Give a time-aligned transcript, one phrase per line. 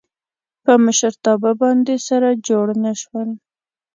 [0.63, 3.29] په مشرتابه باندې سره جوړ نه شول.